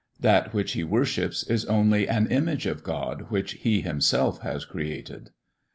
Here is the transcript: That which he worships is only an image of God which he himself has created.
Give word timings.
That 0.19 0.51
which 0.51 0.71
he 0.71 0.83
worships 0.83 1.43
is 1.43 1.63
only 1.65 2.07
an 2.07 2.25
image 2.31 2.65
of 2.65 2.81
God 2.81 3.29
which 3.29 3.51
he 3.59 3.81
himself 3.81 4.39
has 4.41 4.65
created. 4.65 5.29